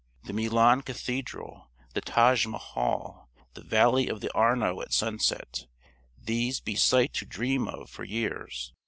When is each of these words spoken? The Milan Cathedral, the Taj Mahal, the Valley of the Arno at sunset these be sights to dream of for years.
The 0.23 0.33
Milan 0.33 0.81
Cathedral, 0.81 1.69
the 1.93 2.01
Taj 2.01 2.47
Mahal, 2.47 3.29
the 3.53 3.61
Valley 3.63 4.07
of 4.09 4.19
the 4.19 4.33
Arno 4.33 4.81
at 4.81 4.93
sunset 4.93 5.67
these 6.19 6.59
be 6.59 6.75
sights 6.75 7.19
to 7.19 7.25
dream 7.27 7.67
of 7.67 7.87
for 7.87 8.03
years. 8.03 8.73